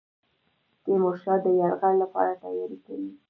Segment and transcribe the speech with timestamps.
[0.83, 3.11] تیمورشاه د یرغل لپاره تیاری کوي.